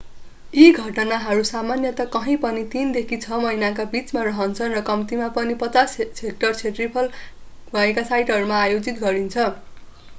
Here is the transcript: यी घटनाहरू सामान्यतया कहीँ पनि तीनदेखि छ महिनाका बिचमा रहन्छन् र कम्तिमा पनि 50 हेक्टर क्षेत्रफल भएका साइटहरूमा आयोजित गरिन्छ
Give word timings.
यी 0.53 0.69
घटनाहरू 0.83 1.41
सामान्यतया 1.47 2.05
कहीँ 2.13 2.37
पनि 2.45 2.63
तीनदेखि 2.71 3.19
छ 3.25 3.37
महिनाका 3.43 3.85
बिचमा 3.91 4.23
रहन्छन् 4.27 4.73
र 4.77 4.81
कम्तिमा 4.87 5.27
पनि 5.35 5.57
50 5.59 5.93
हेक्टर 6.21 6.57
क्षेत्रफल 6.57 7.11
भएका 7.73 8.07
साइटहरूमा 8.09 8.63
आयोजित 8.63 9.03
गरिन्छ 9.05 9.45